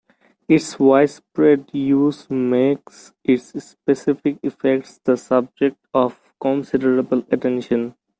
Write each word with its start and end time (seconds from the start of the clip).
Its 0.47 0.79
widespread 0.79 1.69
use 1.73 2.27
makes 2.27 3.13
its 3.23 3.51
specific 3.63 4.39
effects 4.41 4.99
the 5.03 5.15
subject 5.15 5.77
of 5.93 6.19
considerable 6.41 7.23
attention. 7.29 7.93